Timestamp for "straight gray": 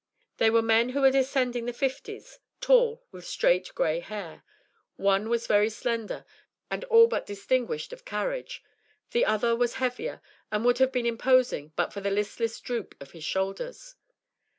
3.23-3.99